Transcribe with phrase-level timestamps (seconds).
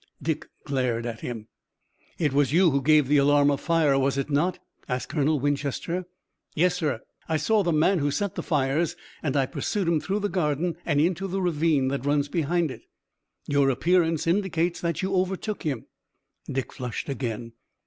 [0.19, 1.47] Dick glared at him.
[2.17, 4.57] "It was you who gave the alarm of fire, was it not?"
[4.89, 6.05] asked Colonel Winchester.
[6.55, 7.01] "Yes, sir.
[7.29, 10.75] I saw the man who set the fires and I pursued him through the garden
[10.87, 12.81] and into the ravine that runs behind it."
[13.45, 15.85] "Your appearance indicates that you overtook him."
[16.51, 17.51] Dick flushed again.